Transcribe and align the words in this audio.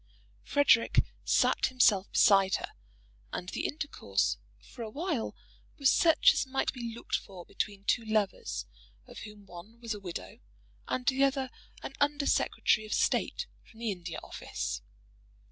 "Frederic" 0.41 1.03
sat 1.23 1.67
himself 1.67 2.11
beside 2.11 2.55
her, 2.55 2.71
and 3.31 3.49
the 3.49 3.67
intercourse 3.67 4.39
for 4.57 4.81
awhile 4.81 5.35
was 5.77 5.91
such 5.91 6.33
as 6.33 6.47
might 6.47 6.73
be 6.73 6.91
looked 6.95 7.13
for 7.15 7.45
between 7.45 7.83
two 7.83 8.03
lovers 8.03 8.65
of 9.05 9.19
whom 9.19 9.45
one 9.45 9.79
was 9.79 9.93
a 9.93 9.99
widow, 9.99 10.39
and 10.87 11.05
the 11.05 11.23
other 11.23 11.51
an 11.83 11.93
Under 12.01 12.25
Secretary 12.25 12.83
of 12.83 12.95
State 12.95 13.45
from 13.63 13.79
the 13.79 13.91
India 13.91 14.17
Office. 14.23 14.81